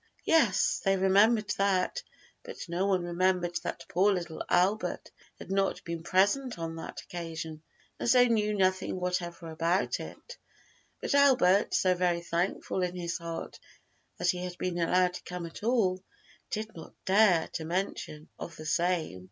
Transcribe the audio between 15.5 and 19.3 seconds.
all, did not dare to make mention of the same.